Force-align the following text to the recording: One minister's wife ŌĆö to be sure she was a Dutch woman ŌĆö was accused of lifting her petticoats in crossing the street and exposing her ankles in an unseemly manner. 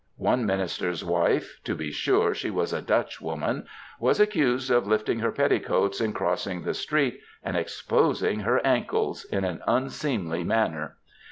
One 0.17 0.47
minister's 0.47 1.03
wife 1.05 1.59
ŌĆö 1.59 1.63
to 1.65 1.75
be 1.75 1.91
sure 1.91 2.33
she 2.33 2.49
was 2.49 2.73
a 2.73 2.81
Dutch 2.81 3.21
woman 3.21 3.61
ŌĆö 3.61 3.65
was 4.01 4.19
accused 4.19 4.71
of 4.71 4.87
lifting 4.87 5.19
her 5.19 5.31
petticoats 5.31 6.01
in 6.01 6.11
crossing 6.11 6.63
the 6.63 6.73
street 6.73 7.19
and 7.43 7.55
exposing 7.55 8.39
her 8.39 8.59
ankles 8.65 9.25
in 9.25 9.43
an 9.43 9.61
unseemly 9.67 10.43
manner. 10.43 10.97